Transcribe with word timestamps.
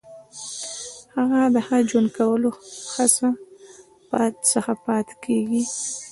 هغه 1.15 1.39
له 1.53 1.61
ښه 1.67 1.77
ژوند 1.89 2.09
کولو 2.17 2.51
څخه 4.51 4.71
پاتې 4.85 5.13
کیږي. 5.23 5.63